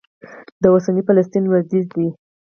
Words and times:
دا 0.61 0.67
د 0.69 0.73
اوسني 0.73 1.01
فلسطین 1.07 1.43
لوېدیځ 1.47 1.85
دی. 1.95 2.07